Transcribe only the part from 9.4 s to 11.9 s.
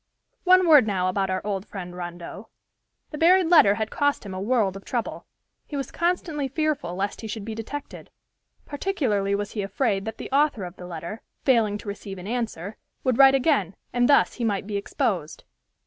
he afraid that the author of the letter, failing to